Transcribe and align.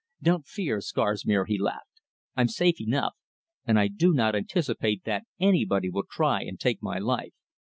"Don't 0.19 0.47
fear, 0.47 0.81
Scarsmere," 0.81 1.45
he 1.45 1.59
laughed. 1.59 2.01
"I'm 2.35 2.47
safe 2.47 2.81
enough, 2.81 3.13
and 3.67 3.77
I 3.79 3.87
do 3.87 4.13
not 4.13 4.33
anticipate 4.33 5.03
that 5.03 5.27
anybody 5.39 5.91
will 5.91 6.05
try 6.09 6.41
and 6.41 6.59
take 6.59 6.81
my 6.81 6.97
life. 6.97 7.35